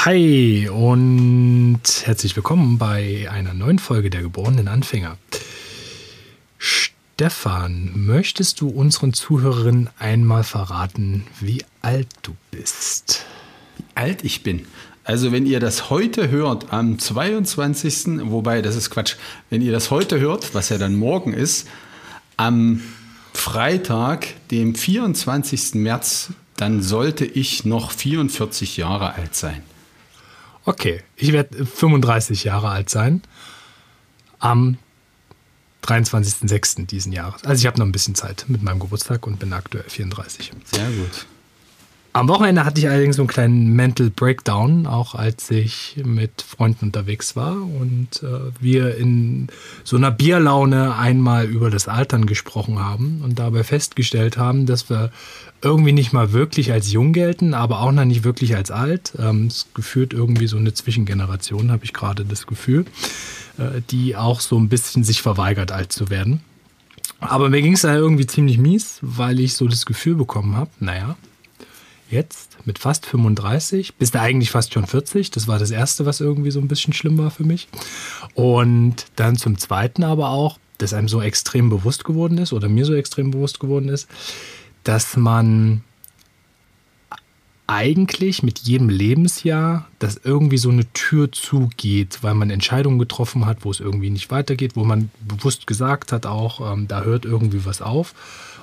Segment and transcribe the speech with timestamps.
[0.00, 5.16] Hi und herzlich willkommen bei einer neuen Folge der geborenen Anfänger.
[6.58, 13.26] Stefan, möchtest du unseren Zuhörerinnen einmal verraten, wie alt du bist?
[13.76, 14.66] Wie alt ich bin?
[15.04, 19.14] Also wenn ihr das heute hört, am 22., wobei das ist Quatsch,
[19.50, 21.68] wenn ihr das heute hört, was ja dann morgen ist,
[22.36, 22.80] am
[23.34, 25.74] Freitag, dem 24.
[25.74, 29.62] März, dann sollte ich noch 44 Jahre alt sein.
[30.64, 33.22] Okay, ich werde 35 Jahre alt sein.
[34.38, 34.78] Am
[35.84, 36.86] 23.06.
[36.86, 37.44] diesen Jahres.
[37.44, 40.52] Also ich habe noch ein bisschen Zeit mit meinem Geburtstag und bin aktuell 34.
[40.64, 41.26] Sehr gut.
[42.14, 46.86] Am Wochenende hatte ich allerdings so einen kleinen Mental Breakdown, auch als ich mit Freunden
[46.86, 49.48] unterwegs war und äh, wir in
[49.82, 55.10] so einer Bierlaune einmal über das Altern gesprochen haben und dabei festgestellt haben, dass wir
[55.62, 59.14] irgendwie nicht mal wirklich als jung gelten, aber auch noch nicht wirklich als alt.
[59.18, 62.84] Ähm, es geführt irgendwie so eine Zwischengeneration, habe ich gerade das Gefühl,
[63.56, 66.42] äh, die auch so ein bisschen sich verweigert, alt zu werden.
[67.20, 70.70] Aber mir ging es da irgendwie ziemlich mies, weil ich so das Gefühl bekommen habe,
[70.78, 71.16] naja,
[72.12, 75.30] jetzt mit fast 35, bist du eigentlich fast schon 40.
[75.30, 77.68] Das war das Erste, was irgendwie so ein bisschen schlimm war für mich.
[78.34, 82.84] Und dann zum Zweiten aber auch, dass einem so extrem bewusst geworden ist oder mir
[82.84, 84.08] so extrem bewusst geworden ist,
[84.84, 85.82] dass man
[87.66, 93.64] eigentlich mit jedem Lebensjahr, dass irgendwie so eine Tür zugeht, weil man Entscheidungen getroffen hat,
[93.64, 97.64] wo es irgendwie nicht weitergeht, wo man bewusst gesagt hat auch, ähm, da hört irgendwie
[97.64, 98.14] was auf.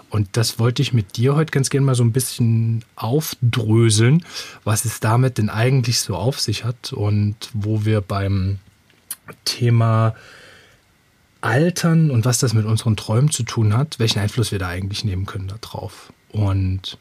[0.09, 4.25] Und das wollte ich mit dir heute ganz gerne mal so ein bisschen aufdröseln,
[4.63, 8.59] was es damit denn eigentlich so auf sich hat und wo wir beim
[9.45, 10.15] Thema
[11.41, 15.03] Altern und was das mit unseren Träumen zu tun hat, welchen Einfluss wir da eigentlich
[15.03, 16.11] nehmen können darauf.
[16.29, 16.97] Und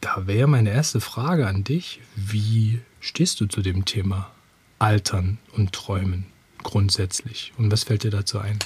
[0.00, 4.30] da wäre meine erste Frage an dich, wie stehst du zu dem Thema
[4.78, 6.26] Altern und Träumen
[6.62, 7.52] grundsätzlich?
[7.58, 8.58] Und was fällt dir dazu ein?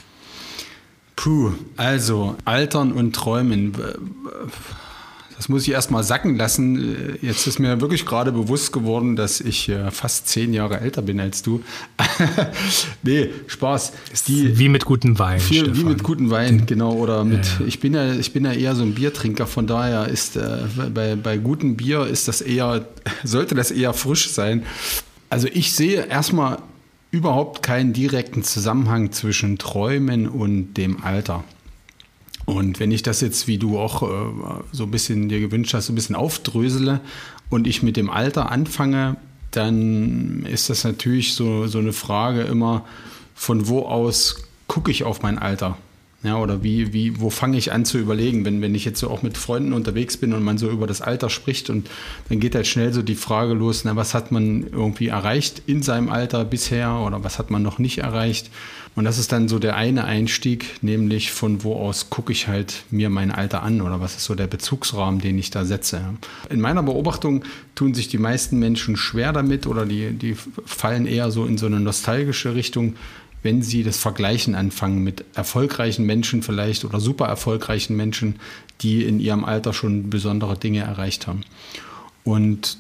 [1.17, 3.73] Puh, also Altern und Träumen.
[5.37, 7.19] Das muss ich erstmal sacken lassen.
[7.21, 11.43] Jetzt ist mir wirklich gerade bewusst geworden, dass ich fast zehn Jahre älter bin als
[11.43, 11.63] du.
[13.03, 13.93] nee, Spaß.
[14.29, 15.41] Die, wie mit gutem Wein.
[15.41, 16.93] Viel, wie mit gutem Wein, genau.
[16.93, 17.67] Oder mit, ja, ja.
[17.67, 20.59] ich bin ja, ich bin ja eher so ein Biertrinker, von daher ist äh,
[20.95, 22.87] bei, bei gutem Bier ist das eher,
[23.25, 24.65] sollte das eher frisch sein.
[25.29, 26.59] Also ich sehe erstmal
[27.17, 31.45] überhaupt keinen direkten Zusammenhang zwischen Träumen und dem Alter.
[32.45, 35.87] Und wenn ich das jetzt, wie du auch äh, so ein bisschen dir gewünscht hast,
[35.87, 37.01] so ein bisschen aufdrösele
[37.49, 39.17] und ich mit dem Alter anfange,
[39.51, 42.85] dann ist das natürlich so, so eine Frage immer,
[43.35, 44.37] von wo aus
[44.69, 45.79] gucke ich auf mein Alter?
[46.27, 49.09] Ja, oder wie, wie, wo fange ich an zu überlegen, wenn, wenn ich jetzt so
[49.11, 51.89] auch mit Freunden unterwegs bin und man so über das Alter spricht und
[52.29, 55.83] dann geht halt schnell so die Frage los, na, was hat man irgendwie erreicht in
[55.83, 58.51] seinem Alter bisher oder was hat man noch nicht erreicht?
[58.97, 62.83] Und das ist dann so der eine Einstieg, nämlich von wo aus gucke ich halt
[62.91, 66.01] mir mein Alter an oder was ist so der Bezugsrahmen, den ich da setze.
[66.51, 67.45] In meiner Beobachtung
[67.77, 70.35] tun sich die meisten Menschen schwer damit oder die, die
[70.65, 72.97] fallen eher so in so eine nostalgische Richtung,
[73.47, 78.41] wenn sie das Vergleichen anfangen mit erfolgreichen Menschen vielleicht oder super erfolgreichen Menschen,
[78.81, 81.43] die in ihrem Alter schon besondere Dinge erreicht haben.
[82.25, 82.77] Und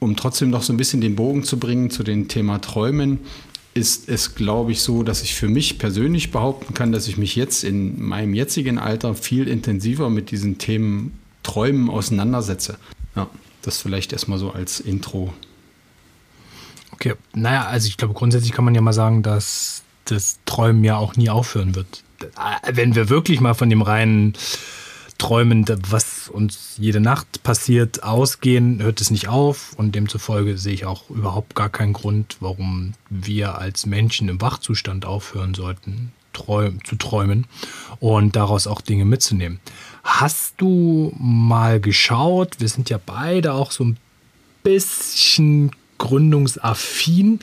[0.00, 3.20] um trotzdem noch so ein bisschen den Bogen zu bringen zu dem Thema Träumen,
[3.72, 7.36] ist es, glaube ich, so, dass ich für mich persönlich behaupten kann, dass ich mich
[7.36, 11.12] jetzt in meinem jetzigen Alter viel intensiver mit diesen Themen
[11.44, 12.78] Träumen auseinandersetze.
[13.14, 13.30] Ja,
[13.62, 15.32] das vielleicht erstmal so als Intro
[16.98, 20.96] Okay, naja, also ich glaube, grundsätzlich kann man ja mal sagen, dass das Träumen ja
[20.96, 22.02] auch nie aufhören wird.
[22.72, 24.32] Wenn wir wirklich mal von dem reinen
[25.16, 29.74] Träumen, was uns jede Nacht passiert, ausgehen, hört es nicht auf.
[29.76, 35.06] Und demzufolge sehe ich auch überhaupt gar keinen Grund, warum wir als Menschen im Wachzustand
[35.06, 37.46] aufhören sollten, träum zu träumen
[38.00, 39.60] und daraus auch Dinge mitzunehmen.
[40.02, 43.98] Hast du mal geschaut, wir sind ja beide auch so ein
[44.64, 47.40] bisschen gründungsaffin,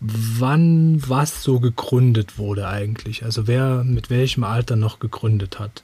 [0.00, 3.24] wann was so gegründet wurde eigentlich.
[3.24, 5.82] Also wer mit welchem Alter noch gegründet hat.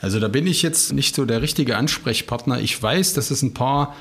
[0.00, 2.60] Also da bin ich jetzt nicht so der richtige Ansprechpartner.
[2.60, 3.94] Ich weiß, dass es ein paar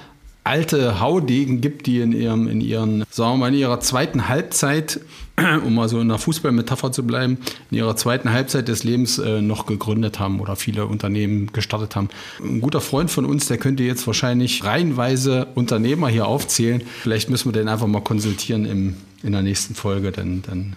[0.44, 5.00] alte Haudegen gibt, die in ihrem, in ihren, sagen wir mal, in ihrer zweiten Halbzeit,
[5.66, 7.38] um mal so in der Fußballmetapher zu bleiben,
[7.72, 12.10] in ihrer zweiten Halbzeit des Lebens äh, noch gegründet haben oder viele Unternehmen gestartet haben.
[12.42, 16.84] Ein guter Freund von uns, der könnte jetzt wahrscheinlich reihenweise Unternehmer hier aufzählen.
[17.01, 20.75] Vielleicht müssen wir den einfach mal konsultieren im, in der nächsten Folge, denn dann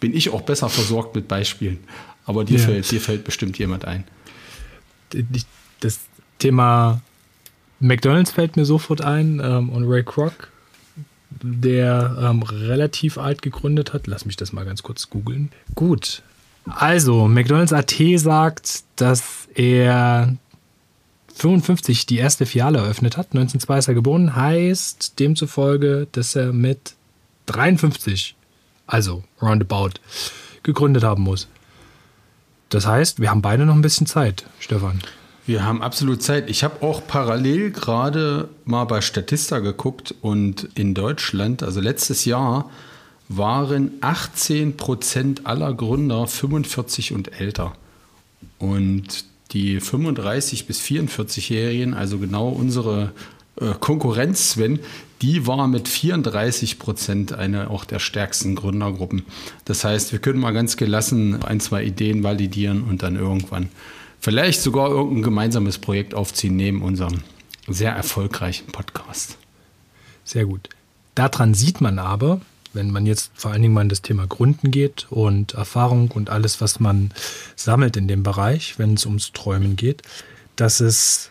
[0.00, 1.78] bin ich auch besser versorgt mit Beispielen.
[2.26, 2.64] Aber dir, ja.
[2.64, 4.04] fällt, dir fällt bestimmt jemand ein.
[5.80, 6.00] Das
[6.38, 7.00] Thema
[7.80, 10.50] McDonalds fällt mir sofort ein ähm, und Ray Kroc,
[11.42, 14.06] der ähm, relativ alt gegründet hat.
[14.06, 15.50] Lass mich das mal ganz kurz googeln.
[15.74, 16.22] Gut.
[16.66, 20.34] Also, McDonalds AT sagt, dass er
[21.34, 23.28] 55 die erste Filiale eröffnet hat.
[23.32, 24.36] 1902 ist er geboren.
[24.36, 26.94] Heißt demzufolge, dass er mit
[27.46, 28.36] 53,
[28.86, 29.94] also roundabout,
[30.62, 31.48] gegründet haben muss.
[32.70, 35.00] Das heißt, wir haben beide noch ein bisschen Zeit, Stefan.
[35.46, 36.48] Wir haben absolut Zeit.
[36.48, 42.70] Ich habe auch parallel gerade mal bei Statista geguckt und in Deutschland, also letztes Jahr,
[43.28, 47.74] waren 18 Prozent aller Gründer 45 und älter.
[48.58, 53.12] Und die 35 bis 44-Jährigen, also genau unsere
[53.60, 54.80] äh, Konkurrenz, Sven,
[55.20, 59.24] die war mit 34 Prozent eine auch der stärksten Gründergruppen.
[59.66, 63.68] Das heißt, wir können mal ganz gelassen ein, zwei Ideen validieren und dann irgendwann
[64.24, 67.20] vielleicht sogar irgendein gemeinsames Projekt aufziehen neben unserem
[67.68, 69.36] sehr erfolgreichen Podcast.
[70.24, 70.70] Sehr gut.
[71.14, 72.40] Daran sieht man aber,
[72.72, 76.30] wenn man jetzt vor allen Dingen mal in das Thema Gründen geht und Erfahrung und
[76.30, 77.12] alles, was man
[77.54, 80.00] sammelt in dem Bereich, wenn es ums Träumen geht,
[80.56, 81.30] dass es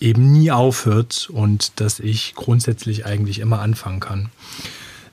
[0.00, 4.30] eben nie aufhört und dass ich grundsätzlich eigentlich immer anfangen kann,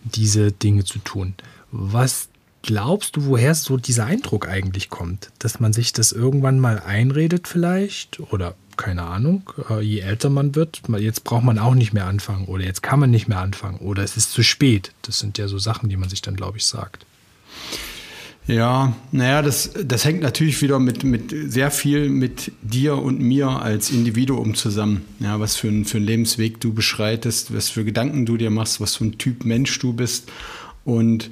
[0.06, 1.36] diese Dinge zu tun.
[1.72, 2.30] Was
[2.64, 5.30] glaubst du, woher so dieser Eindruck eigentlich kommt?
[5.38, 8.20] Dass man sich das irgendwann mal einredet vielleicht?
[8.32, 12.46] Oder keine Ahnung, äh, je älter man wird, jetzt braucht man auch nicht mehr anfangen
[12.46, 14.92] oder jetzt kann man nicht mehr anfangen oder es ist zu spät.
[15.04, 17.06] Das sind ja so Sachen, die man sich dann, glaube ich, sagt.
[18.46, 23.48] Ja, naja, das, das hängt natürlich wieder mit, mit sehr viel mit dir und mir
[23.48, 25.06] als Individuum zusammen.
[25.20, 28.82] Ja, was für, ein, für einen Lebensweg du beschreitest, was für Gedanken du dir machst,
[28.82, 30.30] was für ein Typ Mensch du bist.
[30.84, 31.30] Und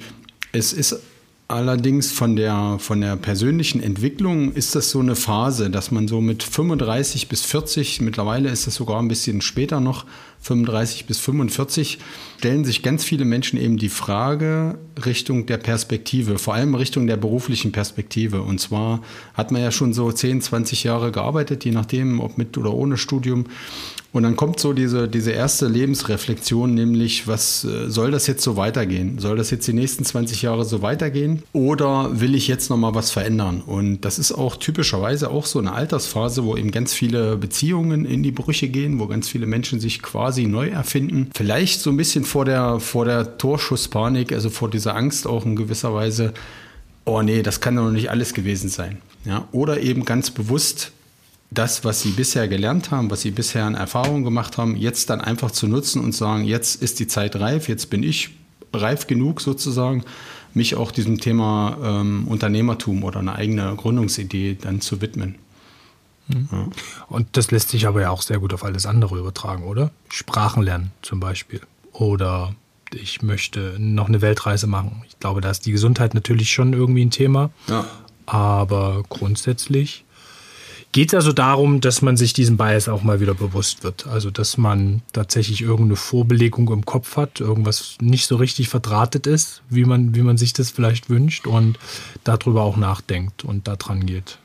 [0.52, 1.00] es ist
[1.48, 6.20] Allerdings von der, von der persönlichen Entwicklung ist das so eine Phase, dass man so
[6.20, 10.06] mit 35 bis 40, mittlerweile ist das sogar ein bisschen später noch,
[10.42, 11.98] 35 bis 45,
[12.38, 17.16] stellen sich ganz viele Menschen eben die Frage Richtung der Perspektive, vor allem Richtung der
[17.16, 18.42] beruflichen Perspektive.
[18.42, 19.00] Und zwar
[19.34, 22.96] hat man ja schon so 10, 20 Jahre gearbeitet, je nachdem, ob mit oder ohne
[22.96, 23.46] Studium.
[24.12, 28.56] Und dann kommt so diese, diese erste Lebensreflexion, nämlich, was äh, soll das jetzt so
[28.56, 29.18] weitergehen?
[29.18, 31.42] Soll das jetzt die nächsten 20 Jahre so weitergehen?
[31.54, 33.62] Oder will ich jetzt nochmal was verändern?
[33.64, 38.22] Und das ist auch typischerweise auch so eine Altersphase, wo eben ganz viele Beziehungen in
[38.22, 41.30] die Brüche gehen, wo ganz viele Menschen sich quasi neu erfinden.
[41.34, 45.56] Vielleicht so ein bisschen vor der, vor der Torschusspanik, also vor dieser Angst auch in
[45.56, 46.32] gewisser Weise,
[47.04, 48.98] oh nee, das kann doch nicht alles gewesen sein.
[49.24, 50.92] Ja, oder eben ganz bewusst
[51.50, 55.20] das, was sie bisher gelernt haben, was sie bisher an Erfahrungen gemacht haben, jetzt dann
[55.20, 58.30] einfach zu nutzen und sagen, jetzt ist die Zeit reif, jetzt bin ich
[58.72, 60.02] reif genug sozusagen,
[60.54, 65.36] mich auch diesem Thema ähm, Unternehmertum oder eine eigene Gründungsidee dann zu widmen.
[66.28, 66.72] Mhm.
[67.08, 69.90] Und das lässt sich aber ja auch sehr gut auf alles andere übertragen, oder?
[70.08, 71.60] Sprachen lernen zum Beispiel.
[71.92, 72.54] Oder
[72.94, 75.02] ich möchte noch eine Weltreise machen.
[75.08, 77.50] Ich glaube, da ist die Gesundheit natürlich schon irgendwie ein Thema.
[77.68, 77.84] Ja.
[78.26, 80.04] Aber grundsätzlich
[80.92, 84.06] geht es also darum, dass man sich diesem Bias auch mal wieder bewusst wird.
[84.06, 89.62] Also, dass man tatsächlich irgendeine Vorbelegung im Kopf hat, irgendwas nicht so richtig verdrahtet ist,
[89.70, 91.78] wie man, wie man sich das vielleicht wünscht und
[92.24, 94.38] darüber auch nachdenkt und da dran geht.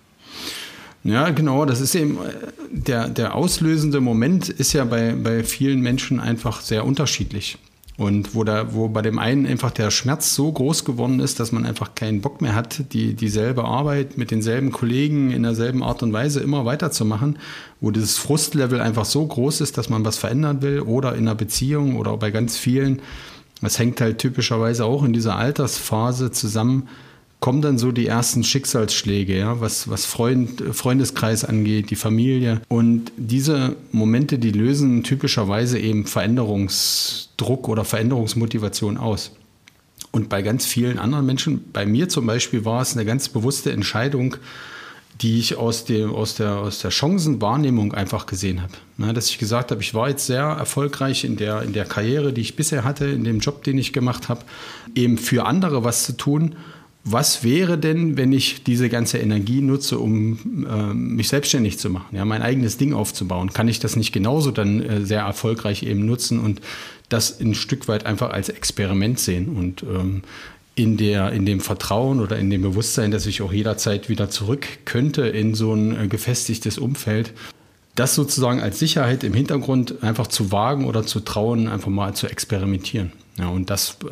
[1.08, 2.34] Ja, genau, das ist eben äh,
[2.70, 7.58] der, der auslösende Moment ist ja bei, bei vielen Menschen einfach sehr unterschiedlich.
[7.96, 11.54] Und wo, da, wo bei dem einen einfach der Schmerz so groß geworden ist, dass
[11.54, 16.04] man einfach keinen Bock mehr hat, die, dieselbe Arbeit mit denselben Kollegen in derselben Art
[16.04, 17.40] und Weise immer weiterzumachen,
[17.80, 21.36] wo dieses Frustlevel einfach so groß ist, dass man was verändern will oder in einer
[21.36, 23.02] Beziehung oder bei ganz vielen.
[23.62, 26.90] Das hängt halt typischerweise auch in dieser Altersphase zusammen,
[27.40, 32.62] kommen dann so die ersten Schicksalsschläge, ja, was, was Freund, Freundeskreis angeht, die Familie.
[32.68, 39.32] Und diese Momente, die lösen typischerweise eben Veränderungsdruck oder Veränderungsmotivation aus.
[40.12, 43.72] Und bei ganz vielen anderen Menschen, bei mir zum Beispiel, war es eine ganz bewusste
[43.72, 44.38] Entscheidung,
[45.22, 48.74] die ich aus, dem, aus, der, aus der Chancenwahrnehmung einfach gesehen habe.
[48.98, 52.34] Ne, dass ich gesagt habe, ich war jetzt sehr erfolgreich in der, in der Karriere,
[52.34, 54.42] die ich bisher hatte, in dem Job, den ich gemacht habe,
[54.96, 56.56] eben für andere was zu tun
[57.12, 62.16] was wäre denn, wenn ich diese ganze Energie nutze, um äh, mich selbstständig zu machen,
[62.16, 63.54] ja, mein eigenes Ding aufzubauen?
[63.54, 66.62] Kann ich das nicht genauso dann äh, sehr erfolgreich eben nutzen und
[67.10, 70.24] das ein Stück weit einfach als Experiment sehen und ähm,
[70.76, 74.68] in, der, in dem Vertrauen oder in dem Bewusstsein, dass ich auch jederzeit wieder zurück
[74.86, 77.34] könnte in so ein äh, gefestigtes Umfeld,
[77.96, 82.28] das sozusagen als Sicherheit im Hintergrund einfach zu wagen oder zu trauen, einfach mal zu
[82.28, 83.12] experimentieren.
[83.38, 84.10] Ja, und das, äh,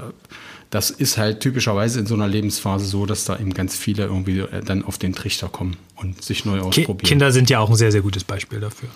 [0.69, 4.39] das ist halt typischerweise in so einer Lebensphase so, dass da eben ganz viele irgendwie
[4.39, 7.07] äh, dann auf den Trichter kommen und sich neu ausprobieren.
[7.07, 8.89] Kinder sind ja auch ein sehr, sehr gutes Beispiel dafür.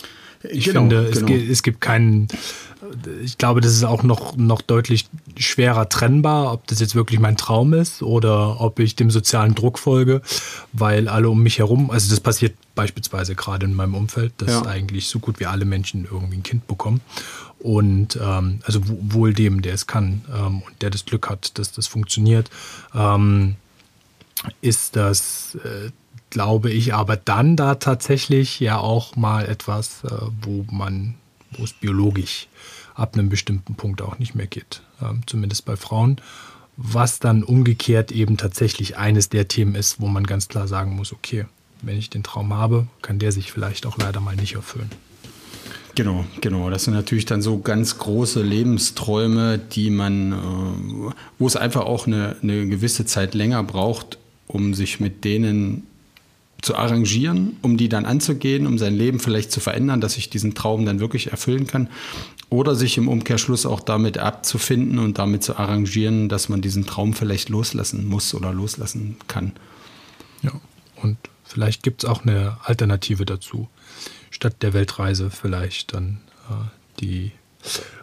[0.43, 1.33] Ich genau, finde, genau.
[1.33, 2.29] Es, es, gibt keinen,
[3.23, 5.07] ich glaube, das ist auch noch, noch deutlich
[5.37, 9.77] schwerer trennbar, ob das jetzt wirklich mein Traum ist oder ob ich dem sozialen Druck
[9.77, 10.21] folge,
[10.71, 14.65] weil alle um mich herum, also das passiert beispielsweise gerade in meinem Umfeld, dass ja.
[14.65, 17.01] eigentlich so gut wie alle Menschen irgendwie ein Kind bekommen.
[17.59, 21.71] Und ähm, also wohl dem, der es kann ähm, und der das Glück hat, dass
[21.71, 22.49] das funktioniert,
[22.93, 23.55] ähm,
[24.61, 25.91] ist das äh,
[26.29, 30.09] glaube ich, aber dann da tatsächlich ja auch mal etwas, äh,
[30.41, 31.15] wo man,
[31.51, 32.47] wo es biologisch
[32.95, 36.21] ab einem bestimmten Punkt auch nicht mehr geht, ähm, zumindest bei Frauen.
[36.77, 41.11] Was dann umgekehrt eben tatsächlich eines der Themen ist, wo man ganz klar sagen muss,
[41.11, 41.45] okay,
[41.81, 44.89] wenn ich den Traum habe, kann der sich vielleicht auch leider mal nicht erfüllen.
[45.95, 46.69] Genau, genau.
[46.69, 52.07] Das sind natürlich dann so ganz große Lebensträume, die man, äh, wo es einfach auch
[52.07, 54.17] eine, eine gewisse Zeit länger braucht,
[54.47, 55.83] um sich mit denen
[56.61, 60.55] zu arrangieren, um die dann anzugehen, um sein Leben vielleicht zu verändern, dass ich diesen
[60.55, 61.89] Traum dann wirklich erfüllen kann.
[62.49, 67.13] Oder sich im Umkehrschluss auch damit abzufinden und damit zu arrangieren, dass man diesen Traum
[67.13, 69.53] vielleicht loslassen muss oder loslassen kann.
[70.41, 70.51] Ja,
[70.95, 73.67] und vielleicht gibt es auch eine Alternative dazu.
[74.39, 76.19] Statt der Weltreise vielleicht dann
[76.49, 77.31] äh, die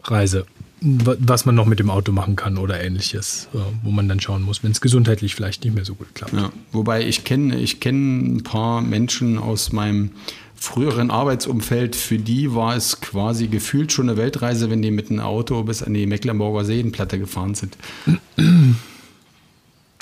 [0.05, 0.47] Reise
[0.83, 4.43] was man noch mit dem Auto machen kann oder ähnliches, äh, wo man dann schauen
[4.43, 6.35] muss, wenn es gesundheitlich vielleicht nicht mehr so gut klappt.
[6.35, 10.11] Ja, wobei ich kenne ich kenn ein paar Menschen aus meinem
[10.55, 15.21] früheren Arbeitsumfeld, für die war es quasi gefühlt schon eine Weltreise, wenn die mit einem
[15.21, 17.77] Auto bis an die Mecklenburger Seenplatte gefahren sind.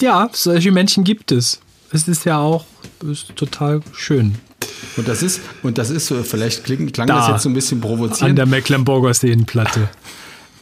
[0.00, 1.60] Ja, solche Menschen gibt es.
[1.92, 2.64] Es ist ja auch
[3.08, 4.36] ist total schön.
[4.96, 7.54] Und das ist, und das ist so, vielleicht kling, klang da, das jetzt so ein
[7.54, 8.30] bisschen provozierend.
[8.30, 9.88] An der Mecklenburger Seenplatte.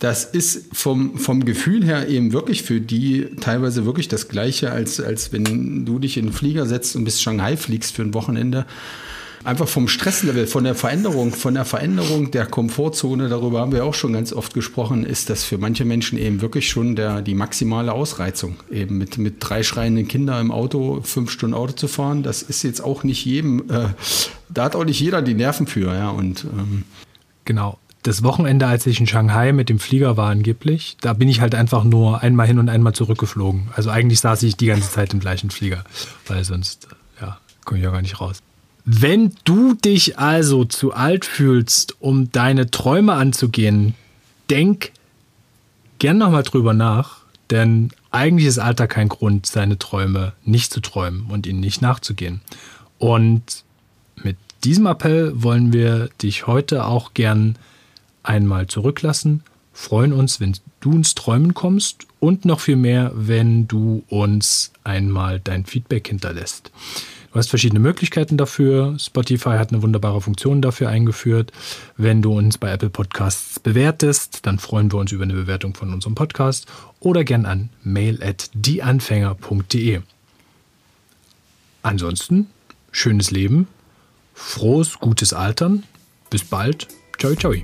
[0.00, 5.00] das ist vom, vom Gefühl her eben wirklich für die teilweise wirklich das Gleiche, als,
[5.00, 8.66] als wenn du dich in den Flieger setzt und bis Shanghai fliegst für ein Wochenende.
[9.44, 13.94] Einfach vom Stresslevel, von der Veränderung, von der Veränderung der Komfortzone, darüber haben wir auch
[13.94, 17.92] schon ganz oft gesprochen, ist das für manche Menschen eben wirklich schon der, die maximale
[17.92, 18.56] Ausreizung.
[18.70, 22.62] Eben mit, mit drei schreienden Kindern im Auto, fünf Stunden Auto zu fahren, das ist
[22.62, 23.88] jetzt auch nicht jedem, äh,
[24.48, 26.10] da hat auch nicht jeder die Nerven für, ja.
[26.10, 26.84] Und ähm,
[27.44, 31.40] Genau das Wochenende, als ich in Shanghai mit dem Flieger war angeblich, da bin ich
[31.40, 33.68] halt einfach nur einmal hin und einmal zurückgeflogen.
[33.74, 35.84] Also eigentlich saß ich die ganze Zeit im gleichen Flieger,
[36.26, 36.88] weil sonst,
[37.20, 38.42] ja, komme ich ja gar nicht raus.
[38.84, 43.94] Wenn du dich also zu alt fühlst, um deine Träume anzugehen,
[44.50, 44.92] denk
[45.98, 47.18] gern nochmal drüber nach,
[47.50, 52.40] denn eigentlich ist Alter kein Grund, seine Träume nicht zu träumen und ihnen nicht nachzugehen.
[52.98, 53.64] Und
[54.16, 57.56] mit diesem Appell wollen wir dich heute auch gern
[58.22, 64.04] einmal zurücklassen, freuen uns, wenn du ins Träumen kommst und noch viel mehr, wenn du
[64.08, 66.70] uns einmal dein Feedback hinterlässt.
[67.32, 68.94] Du hast verschiedene Möglichkeiten dafür.
[68.98, 71.50] Spotify hat eine wunderbare Funktion dafür eingeführt.
[71.96, 75.94] Wenn du uns bei Apple Podcasts bewertest, dann freuen wir uns über eine Bewertung von
[75.94, 76.66] unserem Podcast
[77.00, 80.02] oder gern an mail at dieanfänger.de.
[81.82, 82.48] Ansonsten,
[82.90, 83.66] schönes Leben,
[84.34, 85.84] frohes, gutes Altern.
[86.28, 86.86] Bis bald.
[87.18, 87.54] Ciao, ciao.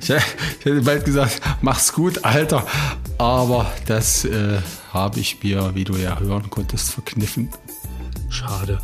[0.00, 2.64] ich, hätte bald gesagt, mach's gut, Alter.
[3.18, 4.60] Aber das äh,
[4.92, 7.48] habe ich mir, wie du ja hören konntest, verkniffen.
[8.28, 8.78] Schade.